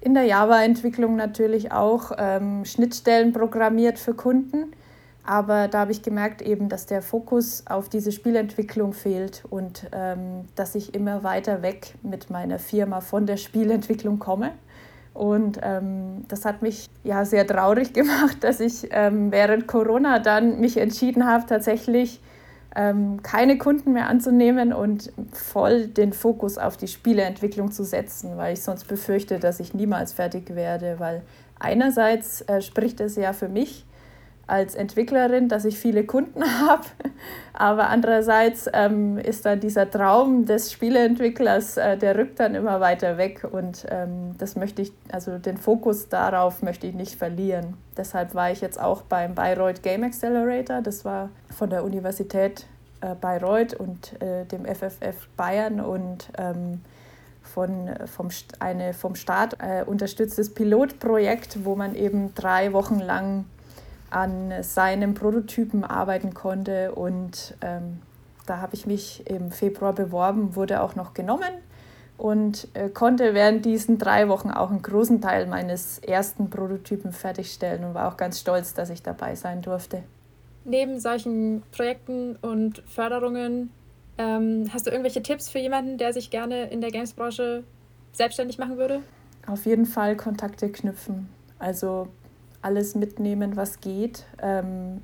in 0.00 0.14
der 0.14 0.24
Java-Entwicklung 0.24 1.16
natürlich 1.16 1.72
auch 1.72 2.12
ähm, 2.18 2.64
Schnittstellen 2.64 3.32
programmiert 3.32 3.98
für 3.98 4.14
Kunden. 4.14 4.72
Aber 5.24 5.68
da 5.68 5.80
habe 5.80 5.92
ich 5.92 6.02
gemerkt 6.02 6.42
eben, 6.42 6.68
dass 6.68 6.86
der 6.86 7.00
Fokus 7.00 7.64
auf 7.66 7.88
diese 7.88 8.10
Spielentwicklung 8.10 8.92
fehlt 8.92 9.44
und 9.48 9.88
ähm, 9.92 10.48
dass 10.56 10.74
ich 10.74 10.94
immer 10.94 11.22
weiter 11.22 11.62
weg 11.62 11.94
mit 12.02 12.28
meiner 12.28 12.58
Firma 12.58 13.00
von 13.00 13.26
der 13.26 13.36
Spielentwicklung 13.36 14.18
komme. 14.18 14.50
Und 15.14 15.60
ähm, 15.62 16.24
das 16.28 16.44
hat 16.44 16.62
mich 16.62 16.88
ja 17.04 17.24
sehr 17.24 17.46
traurig 17.46 17.92
gemacht, 17.94 18.38
dass 18.40 18.58
ich 18.58 18.88
ähm, 18.90 19.30
während 19.30 19.68
Corona 19.68 20.18
dann 20.18 20.58
mich 20.60 20.76
entschieden 20.76 21.26
habe, 21.26 21.46
tatsächlich 21.46 22.20
ähm, 22.74 23.22
keine 23.22 23.58
Kunden 23.58 23.92
mehr 23.92 24.08
anzunehmen 24.08 24.72
und 24.72 25.12
voll 25.32 25.86
den 25.86 26.12
Fokus 26.12 26.58
auf 26.58 26.76
die 26.76 26.88
Spieleentwicklung 26.88 27.70
zu 27.70 27.84
setzen, 27.84 28.36
weil 28.36 28.54
ich 28.54 28.62
sonst 28.62 28.88
befürchte, 28.88 29.38
dass 29.38 29.60
ich 29.60 29.74
niemals 29.74 30.12
fertig 30.14 30.54
werde, 30.54 30.98
weil 30.98 31.22
einerseits 31.58 32.40
äh, 32.42 32.60
spricht 32.60 33.00
es 33.00 33.16
ja 33.16 33.34
für 33.34 33.48
mich, 33.48 33.84
als 34.46 34.74
Entwicklerin, 34.74 35.48
dass 35.48 35.64
ich 35.64 35.78
viele 35.78 36.04
Kunden 36.04 36.42
habe, 36.60 36.84
aber 37.52 37.88
andererseits 37.88 38.68
ähm, 38.72 39.18
ist 39.18 39.46
dann 39.46 39.60
dieser 39.60 39.90
Traum 39.90 40.46
des 40.46 40.72
Spieleentwicklers, 40.72 41.76
äh, 41.76 41.96
der 41.96 42.16
rückt 42.16 42.40
dann 42.40 42.54
immer 42.54 42.80
weiter 42.80 43.18
weg 43.18 43.46
und 43.50 43.86
ähm, 43.90 44.34
das 44.38 44.56
möchte 44.56 44.82
ich, 44.82 44.92
also 45.10 45.38
den 45.38 45.56
Fokus 45.56 46.08
darauf 46.08 46.62
möchte 46.62 46.86
ich 46.86 46.94
nicht 46.94 47.14
verlieren. 47.14 47.74
Deshalb 47.96 48.34
war 48.34 48.50
ich 48.50 48.60
jetzt 48.60 48.80
auch 48.80 49.02
beim 49.02 49.34
Bayreuth 49.34 49.82
Game 49.82 50.02
Accelerator, 50.02 50.82
das 50.82 51.04
war 51.04 51.30
von 51.50 51.70
der 51.70 51.84
Universität 51.84 52.66
äh, 53.00 53.14
Bayreuth 53.14 53.74
und 53.74 54.20
äh, 54.22 54.44
dem 54.46 54.64
FFF 54.64 55.28
Bayern 55.36 55.80
und 55.80 56.28
ähm, 56.38 56.80
von, 57.42 57.90
vom, 58.06 58.28
eine 58.60 58.94
vom 58.94 59.14
Staat 59.14 59.56
äh, 59.60 59.84
unterstütztes 59.84 60.54
Pilotprojekt, 60.54 61.64
wo 61.64 61.74
man 61.76 61.94
eben 61.94 62.34
drei 62.34 62.72
Wochen 62.72 62.98
lang 62.98 63.44
an 64.12 64.52
seinem 64.62 65.14
Prototypen 65.14 65.84
arbeiten 65.84 66.34
konnte. 66.34 66.92
Und 66.92 67.56
ähm, 67.60 68.00
da 68.46 68.58
habe 68.58 68.74
ich 68.74 68.86
mich 68.86 69.26
im 69.26 69.50
Februar 69.50 69.92
beworben, 69.92 70.56
wurde 70.56 70.82
auch 70.82 70.94
noch 70.94 71.14
genommen 71.14 71.52
und 72.18 72.68
äh, 72.74 72.88
konnte 72.88 73.34
während 73.34 73.64
diesen 73.64 73.98
drei 73.98 74.28
Wochen 74.28 74.50
auch 74.50 74.70
einen 74.70 74.82
großen 74.82 75.20
Teil 75.20 75.46
meines 75.46 75.98
ersten 75.98 76.50
Prototypen 76.50 77.12
fertigstellen 77.12 77.84
und 77.84 77.94
war 77.94 78.12
auch 78.12 78.16
ganz 78.16 78.38
stolz, 78.40 78.74
dass 78.74 78.90
ich 78.90 79.02
dabei 79.02 79.34
sein 79.34 79.62
durfte. 79.62 80.02
Neben 80.64 81.00
solchen 81.00 81.62
Projekten 81.72 82.36
und 82.36 82.82
Förderungen 82.86 83.70
ähm, 84.18 84.68
hast 84.72 84.86
du 84.86 84.90
irgendwelche 84.90 85.22
Tipps 85.22 85.48
für 85.48 85.58
jemanden, 85.58 85.98
der 85.98 86.12
sich 86.12 86.30
gerne 86.30 86.66
in 86.70 86.80
der 86.80 86.90
Gamesbranche 86.90 87.64
selbstständig 88.12 88.58
machen 88.58 88.76
würde? 88.76 89.00
auf 89.46 89.66
jeden 89.66 89.86
Fall 89.86 90.16
Kontakte 90.16 90.70
knüpfen. 90.70 91.28
Also 91.58 92.08
alles 92.62 92.94
mitnehmen, 92.94 93.56
was 93.56 93.80
geht. 93.80 94.24
Ähm, 94.40 95.02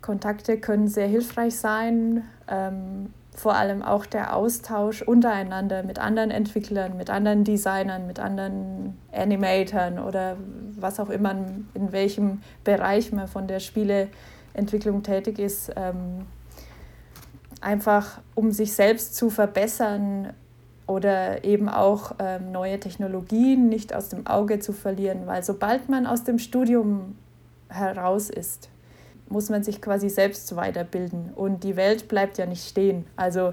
Kontakte 0.00 0.58
können 0.58 0.88
sehr 0.88 1.08
hilfreich 1.08 1.58
sein, 1.58 2.24
ähm, 2.48 3.12
vor 3.34 3.54
allem 3.54 3.82
auch 3.82 4.06
der 4.06 4.34
Austausch 4.34 5.02
untereinander 5.02 5.82
mit 5.82 5.98
anderen 5.98 6.30
Entwicklern, 6.30 6.96
mit 6.96 7.10
anderen 7.10 7.44
Designern, 7.44 8.06
mit 8.06 8.18
anderen 8.18 8.96
Animatoren 9.12 9.98
oder 9.98 10.36
was 10.76 10.98
auch 10.98 11.10
immer, 11.10 11.34
in 11.74 11.92
welchem 11.92 12.42
Bereich 12.64 13.12
man 13.12 13.28
von 13.28 13.46
der 13.46 13.60
Spieleentwicklung 13.60 15.02
tätig 15.02 15.38
ist. 15.38 15.70
Ähm, 15.76 16.26
einfach 17.60 18.20
um 18.34 18.50
sich 18.50 18.72
selbst 18.72 19.14
zu 19.14 19.30
verbessern 19.30 20.32
oder 20.88 21.44
eben 21.44 21.68
auch 21.68 22.12
ähm, 22.18 22.50
neue 22.50 22.80
Technologien 22.80 23.68
nicht 23.68 23.94
aus 23.94 24.08
dem 24.08 24.26
Auge 24.26 24.58
zu 24.58 24.72
verlieren, 24.72 25.26
weil 25.26 25.44
sobald 25.44 25.88
man 25.88 26.06
aus 26.06 26.24
dem 26.24 26.38
Studium 26.38 27.14
heraus 27.68 28.30
ist, 28.30 28.70
muss 29.28 29.50
man 29.50 29.62
sich 29.62 29.82
quasi 29.82 30.08
selbst 30.08 30.56
weiterbilden 30.56 31.30
und 31.36 31.62
die 31.62 31.76
Welt 31.76 32.08
bleibt 32.08 32.38
ja 32.38 32.46
nicht 32.46 32.66
stehen. 32.66 33.04
Also 33.16 33.52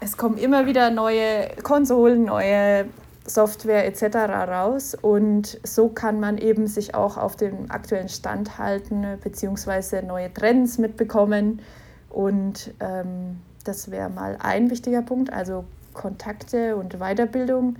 es 0.00 0.16
kommen 0.16 0.38
immer 0.38 0.66
wieder 0.66 0.90
neue 0.90 1.48
Konsolen, 1.64 2.24
neue 2.24 2.86
Software 3.26 3.84
etc. 3.84 4.16
raus 4.48 4.94
und 4.94 5.58
so 5.64 5.88
kann 5.88 6.20
man 6.20 6.38
eben 6.38 6.68
sich 6.68 6.94
auch 6.94 7.16
auf 7.16 7.34
dem 7.34 7.72
aktuellen 7.72 8.08
Stand 8.08 8.56
halten 8.56 9.04
beziehungsweise 9.22 10.02
neue 10.02 10.32
Trends 10.32 10.78
mitbekommen 10.78 11.60
und 12.08 12.72
ähm, 12.78 13.40
das 13.64 13.90
wäre 13.90 14.08
mal 14.08 14.38
ein 14.40 14.70
wichtiger 14.70 15.02
Punkt, 15.02 15.32
also 15.32 15.64
Kontakte 15.98 16.76
und 16.76 17.00
Weiterbildung 17.00 17.76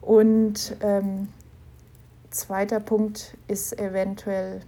und 0.00 0.74
ähm, 0.80 1.28
zweiter 2.30 2.80
Punkt 2.80 3.36
ist 3.46 3.78
eventuell 3.78 4.62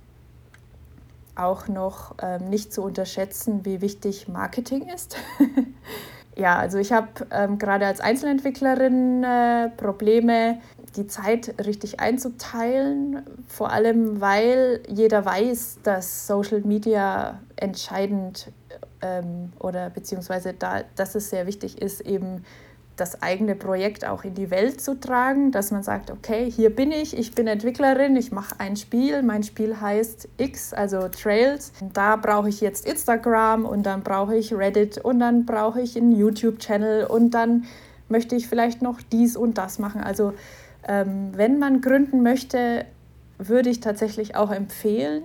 auch 1.35 1.67
noch 1.67 2.15
ähm, 2.23 2.51
nicht 2.51 2.75
zu 2.75 2.83
unterschätzen, 2.83 3.65
wie 3.65 3.81
wichtig 3.81 4.29
Marketing 4.29 4.87
ist. 4.89 5.17
ja, 6.37 6.59
also 6.59 6.77
ich 6.77 6.93
habe 6.93 7.09
ähm, 7.31 7.59
gerade 7.59 7.87
als 7.87 8.01
Einzelentwicklerin 8.01 9.25
äh, 9.25 9.71
Probleme, 9.71 10.61
die 10.97 11.07
Zeit 11.07 11.55
richtig 11.65 12.01
einzuteilen, 12.01 13.23
vor 13.49 13.71
allem 13.71 14.21
weil 14.21 14.83
jeder 14.89 15.25
weiß, 15.25 15.79
dass 15.85 16.27
Social 16.27 16.61
Media 16.61 17.41
entscheidend 17.57 18.53
ähm, 19.01 19.53
oder 19.59 19.89
beziehungsweise 19.89 20.53
da, 20.53 20.83
dass 20.97 21.15
es 21.15 21.31
sehr 21.31 21.47
wichtig 21.47 21.81
ist, 21.81 22.03
eben 22.03 22.45
das 23.01 23.23
eigene 23.23 23.55
Projekt 23.55 24.05
auch 24.05 24.25
in 24.25 24.35
die 24.35 24.51
Welt 24.51 24.81
zu 24.81 24.99
tragen, 25.01 25.53
dass 25.53 25.71
man 25.71 25.83
sagt, 25.83 26.11
okay, 26.11 26.51
hier 26.51 26.75
bin 26.75 26.93
ich, 26.93 27.17
ich 27.17 27.35
bin 27.35 27.47
Entwicklerin, 27.47 28.17
ich 28.17 28.31
mache 28.31 28.55
ein 28.59 28.77
Spiel, 28.77 29.23
mein 29.23 29.43
Spiel 29.43 29.81
heißt 29.81 30.29
X, 30.37 30.75
also 30.75 31.09
Trails. 31.09 31.73
Da 31.93 32.17
brauche 32.17 32.49
ich 32.49 32.61
jetzt 32.61 32.87
Instagram 32.87 33.65
und 33.65 33.85
dann 33.85 34.03
brauche 34.03 34.37
ich 34.37 34.53
Reddit 34.53 34.99
und 34.99 35.21
dann 35.21 35.47
brauche 35.47 35.81
ich 35.81 35.97
einen 35.97 36.13
YouTube-Channel 36.13 37.07
und 37.07 37.31
dann 37.31 37.65
möchte 38.09 38.37
ich 38.37 38.49
vielleicht 38.49 38.83
noch 38.83 39.01
dies 39.01 39.37
und 39.37 39.57
das 39.57 39.79
machen. 39.79 40.03
Also 40.03 40.35
ähm, 40.87 41.31
wenn 41.35 41.59
man 41.59 41.81
gründen 41.81 42.23
möchte, 42.23 42.85
würde 43.39 43.71
ich 43.71 43.81
tatsächlich 43.81 44.37
auch 44.37 44.51
empfehlen, 44.51 45.23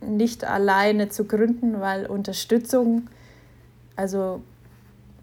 nicht 0.00 0.44
alleine 0.44 1.08
zu 1.08 1.24
gründen, 1.24 1.80
weil 1.80 2.06
Unterstützung, 2.06 3.08
also 3.96 4.42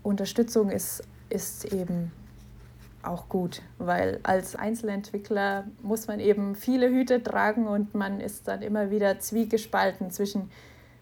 Unterstützung 0.02 0.70
ist 0.70 1.04
ist 1.34 1.74
eben 1.74 2.12
auch 3.02 3.28
gut, 3.28 3.62
weil 3.80 4.20
als 4.24 4.56
Einzelentwickler 4.56 5.66
muss 5.82 6.08
man 6.08 6.20
eben 6.20 6.56
viele 6.56 6.90
Hüte 6.90 7.22
tragen 7.22 7.68
und 7.68 7.94
man 7.96 8.22
ist 8.22 8.48
dann 8.48 8.62
immer 8.62 8.92
wieder 8.92 9.20
zwiegespalten 9.20 10.12
zwischen, 10.12 10.50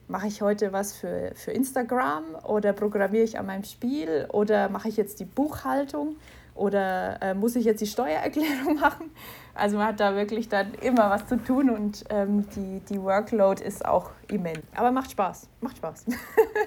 mache 0.07 0.27
ich 0.27 0.41
heute 0.41 0.73
was 0.73 0.93
für, 0.93 1.31
für 1.35 1.51
Instagram 1.51 2.23
oder 2.43 2.73
programmiere 2.73 3.23
ich 3.23 3.38
an 3.38 3.45
meinem 3.45 3.63
Spiel 3.63 4.27
oder 4.31 4.70
mache 4.70 4.89
ich 4.89 4.98
jetzt 4.98 5.20
die 5.20 5.25
Buchhaltung 5.25 6.15
oder 6.55 7.22
äh, 7.22 7.33
muss 7.33 7.55
ich 7.55 7.65
jetzt 7.65 7.81
die 7.81 7.87
Steuererklärung 7.87 8.75
machen? 8.79 9.11
Also 9.53 9.77
man 9.77 9.87
hat 9.87 10.00
da 10.00 10.15
wirklich 10.15 10.50
dann 10.50 10.74
immer 10.75 11.09
was 11.09 11.27
zu 11.27 11.37
tun 11.37 11.70
und 11.70 12.03
ähm, 12.09 12.46
die, 12.55 12.81
die 12.89 13.01
Workload 13.01 13.63
ist 13.63 13.85
auch 13.85 14.11
immens. 14.27 14.63
Aber 14.75 14.91
macht 14.91 15.11
Spaß, 15.11 15.48
macht 15.59 15.77
Spaß. 15.77 16.05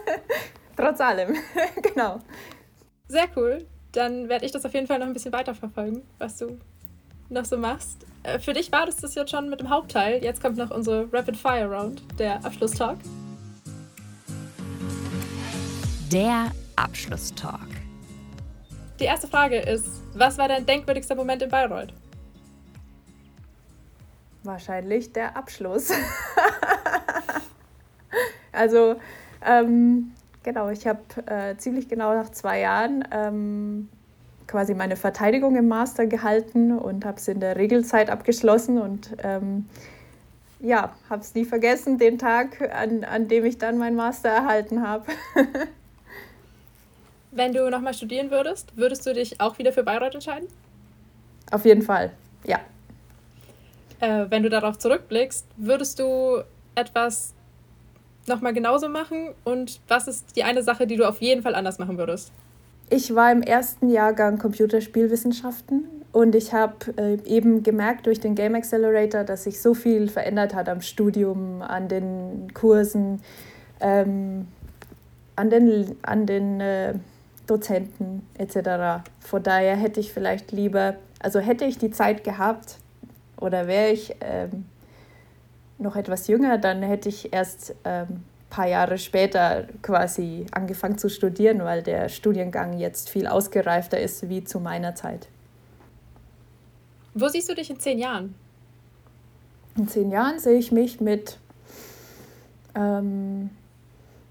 Trotz 0.76 1.00
allem, 1.00 1.34
genau. 1.82 2.20
Sehr 3.08 3.28
cool. 3.36 3.66
Dann 3.92 4.28
werde 4.28 4.44
ich 4.44 4.52
das 4.52 4.64
auf 4.64 4.74
jeden 4.74 4.86
Fall 4.86 4.98
noch 4.98 5.06
ein 5.06 5.12
bisschen 5.12 5.32
weiterverfolgen, 5.32 6.02
was 6.18 6.38
du 6.38 6.58
noch 7.28 7.44
so 7.44 7.56
machst. 7.56 8.06
Äh, 8.22 8.38
für 8.38 8.52
dich 8.52 8.72
war 8.72 8.86
das 8.86 8.96
das 8.96 9.14
jetzt 9.14 9.30
schon 9.30 9.50
mit 9.50 9.60
dem 9.60 9.68
Hauptteil. 9.68 10.22
Jetzt 10.22 10.42
kommt 10.42 10.56
noch 10.56 10.70
unsere 10.70 11.12
Rapid 11.12 11.36
Fire 11.36 11.66
Round, 11.66 12.02
der 12.18 12.44
Abschlusstalk. 12.44 12.98
Der 16.10 16.50
Abschlusstalk. 16.76 17.68
Die 18.98 19.04
erste 19.04 19.28
Frage 19.28 19.58
ist: 19.58 19.86
Was 20.14 20.38
war 20.38 20.48
dein 20.48 20.64
denkwürdigster 20.64 21.14
Moment 21.14 21.42
in 21.42 21.50
Bayreuth? 21.50 21.92
Wahrscheinlich 24.44 25.12
der 25.12 25.36
Abschluss. 25.36 25.90
also, 28.52 28.96
ähm, 29.44 30.12
Genau, 30.44 30.68
ich 30.68 30.86
habe 30.86 31.00
äh, 31.26 31.56
ziemlich 31.56 31.88
genau 31.88 32.14
nach 32.14 32.30
zwei 32.30 32.60
Jahren 32.60 33.02
ähm, 33.10 33.88
quasi 34.46 34.74
meine 34.74 34.94
Verteidigung 34.94 35.56
im 35.56 35.68
Master 35.68 36.06
gehalten 36.06 36.76
und 36.78 37.06
habe 37.06 37.16
es 37.16 37.26
in 37.28 37.40
der 37.40 37.56
Regelzeit 37.56 38.10
abgeschlossen 38.10 38.78
und 38.78 39.16
ähm, 39.22 39.66
ja, 40.60 40.94
habe 41.08 41.22
es 41.22 41.34
nie 41.34 41.46
vergessen, 41.46 41.98
den 41.98 42.18
Tag, 42.18 42.60
an, 42.74 43.04
an 43.04 43.26
dem 43.28 43.44
ich 43.46 43.56
dann 43.56 43.78
meinen 43.78 43.96
Master 43.96 44.28
erhalten 44.28 44.86
habe. 44.86 45.06
Wenn 47.30 47.52
du 47.52 47.68
nochmal 47.70 47.94
studieren 47.94 48.30
würdest, 48.30 48.76
würdest 48.76 49.06
du 49.06 49.14
dich 49.14 49.40
auch 49.40 49.58
wieder 49.58 49.72
für 49.72 49.82
Bayreuth 49.82 50.14
entscheiden? 50.14 50.48
Auf 51.50 51.64
jeden 51.64 51.82
Fall, 51.82 52.12
ja. 52.44 52.60
Äh, 54.00 54.26
wenn 54.28 54.42
du 54.42 54.50
darauf 54.50 54.78
zurückblickst, 54.78 55.46
würdest 55.56 55.98
du 55.98 56.42
etwas 56.74 57.33
nochmal 58.28 58.52
genauso 58.52 58.88
machen? 58.88 59.28
Und 59.44 59.80
was 59.88 60.08
ist 60.08 60.36
die 60.36 60.44
eine 60.44 60.62
Sache, 60.62 60.86
die 60.86 60.96
du 60.96 61.08
auf 61.08 61.20
jeden 61.20 61.42
Fall 61.42 61.54
anders 61.54 61.78
machen 61.78 61.98
würdest? 61.98 62.32
Ich 62.90 63.14
war 63.14 63.32
im 63.32 63.42
ersten 63.42 63.88
Jahrgang 63.88 64.38
Computerspielwissenschaften 64.38 65.84
und 66.12 66.34
ich 66.34 66.52
habe 66.52 66.76
äh, 66.96 67.18
eben 67.24 67.62
gemerkt 67.62 68.06
durch 68.06 68.20
den 68.20 68.34
Game 68.34 68.54
Accelerator, 68.54 69.24
dass 69.24 69.44
sich 69.44 69.60
so 69.60 69.74
viel 69.74 70.08
verändert 70.08 70.54
hat 70.54 70.68
am 70.68 70.80
Studium, 70.80 71.62
an 71.62 71.88
den 71.88 72.52
Kursen, 72.52 73.20
ähm, 73.80 74.46
an 75.34 75.50
den, 75.50 75.96
an 76.02 76.26
den 76.26 76.60
äh, 76.60 76.94
Dozenten 77.46 78.26
etc. 78.38 79.04
Von 79.20 79.42
daher 79.42 79.76
hätte 79.76 79.98
ich 80.00 80.12
vielleicht 80.12 80.52
lieber, 80.52 80.94
also 81.20 81.40
hätte 81.40 81.64
ich 81.64 81.78
die 81.78 81.90
Zeit 81.90 82.22
gehabt 82.22 82.76
oder 83.40 83.66
wäre 83.66 83.90
ich 83.90 84.14
ähm, 84.20 84.66
noch 85.84 85.96
etwas 85.96 86.26
jünger, 86.26 86.58
dann 86.58 86.82
hätte 86.82 87.08
ich 87.08 87.32
erst 87.32 87.74
ein 87.84 88.06
ähm, 88.10 88.24
paar 88.50 88.66
Jahre 88.66 88.98
später 88.98 89.66
quasi 89.82 90.46
angefangen 90.50 90.98
zu 90.98 91.08
studieren, 91.08 91.64
weil 91.64 91.82
der 91.82 92.08
Studiengang 92.08 92.78
jetzt 92.78 93.10
viel 93.10 93.26
ausgereifter 93.26 94.00
ist 94.00 94.28
wie 94.28 94.42
zu 94.42 94.60
meiner 94.60 94.94
Zeit. 94.94 95.28
Wo 97.14 97.28
siehst 97.28 97.48
du 97.48 97.54
dich 97.54 97.70
in 97.70 97.78
zehn 97.78 97.98
Jahren? 97.98 98.34
In 99.76 99.88
zehn 99.88 100.10
Jahren 100.10 100.38
sehe 100.38 100.58
ich 100.58 100.72
mich 100.72 101.00
mit 101.00 101.38
ähm, 102.74 103.50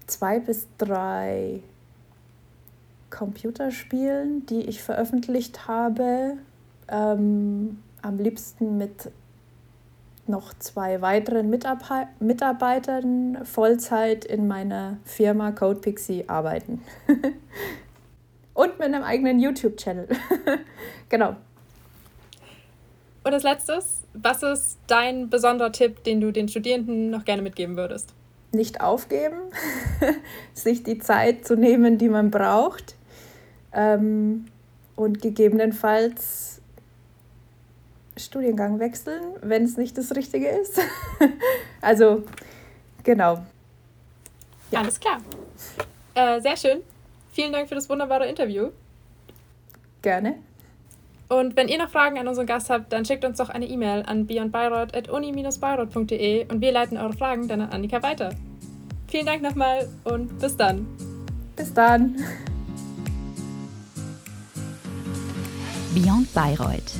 zwei 0.06 0.38
bis 0.38 0.68
drei 0.78 1.60
Computerspielen, 3.10 4.46
die 4.46 4.62
ich 4.62 4.82
veröffentlicht 4.82 5.68
habe. 5.68 6.38
Ähm, 6.88 7.78
am 8.02 8.18
liebsten 8.18 8.76
mit 8.76 9.10
noch 10.28 10.54
zwei 10.54 11.00
weiteren 11.00 11.50
Mitarbeitern 11.50 13.44
Vollzeit 13.44 14.24
in 14.24 14.46
meiner 14.46 14.98
Firma 15.04 15.52
CodePixie 15.52 16.24
arbeiten. 16.28 16.82
Und 18.54 18.78
mit 18.78 18.86
einem 18.86 19.02
eigenen 19.02 19.40
YouTube-Channel. 19.40 20.08
genau. 21.08 21.36
Und 23.24 23.32
als 23.32 23.42
letztes, 23.42 24.02
was 24.12 24.42
ist 24.42 24.78
dein 24.86 25.28
besonderer 25.30 25.72
Tipp, 25.72 26.04
den 26.04 26.20
du 26.20 26.30
den 26.30 26.48
Studierenden 26.48 27.10
noch 27.10 27.24
gerne 27.24 27.42
mitgeben 27.42 27.76
würdest? 27.76 28.14
Nicht 28.52 28.80
aufgeben, 28.80 29.36
sich 30.54 30.84
die 30.84 30.98
Zeit 30.98 31.46
zu 31.46 31.56
nehmen, 31.56 31.98
die 31.98 32.08
man 32.08 32.30
braucht 32.30 32.94
ähm, 33.72 34.46
und 34.94 35.20
gegebenenfalls 35.20 36.53
Studiengang 38.16 38.78
wechseln, 38.78 39.34
wenn 39.42 39.64
es 39.64 39.76
nicht 39.76 39.98
das 39.98 40.14
Richtige 40.14 40.46
ist. 40.48 40.80
also, 41.80 42.22
genau. 43.02 43.44
Ja. 44.70 44.78
Alles 44.80 45.00
klar. 45.00 45.18
Äh, 46.14 46.40
sehr 46.40 46.56
schön. 46.56 46.78
Vielen 47.32 47.52
Dank 47.52 47.68
für 47.68 47.74
das 47.74 47.90
wunderbare 47.90 48.26
Interview. 48.26 48.70
Gerne. 50.02 50.36
Und 51.28 51.56
wenn 51.56 51.66
ihr 51.68 51.78
noch 51.78 51.90
Fragen 51.90 52.18
an 52.18 52.28
unseren 52.28 52.46
Gast 52.46 52.70
habt, 52.70 52.92
dann 52.92 53.04
schickt 53.04 53.24
uns 53.24 53.38
doch 53.38 53.48
eine 53.48 53.66
E-Mail 53.66 54.04
an 54.06 54.26
beyondbayreuth.uni-bayreuth.de 54.26 56.52
und 56.52 56.60
wir 56.60 56.70
leiten 56.70 56.96
eure 56.98 57.14
Fragen 57.14 57.48
dann 57.48 57.62
an 57.62 57.70
Annika 57.70 58.00
weiter. 58.02 58.30
Vielen 59.08 59.26
Dank 59.26 59.42
nochmal 59.42 59.88
und 60.04 60.38
bis 60.38 60.56
dann. 60.56 60.86
Bis 61.56 61.72
dann. 61.72 62.16
Beyond 65.94 66.32
Bayreuth 66.34 66.92